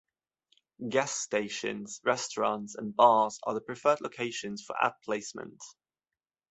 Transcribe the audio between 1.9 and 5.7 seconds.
restaurants, and bars are the preferred locations for ad placement.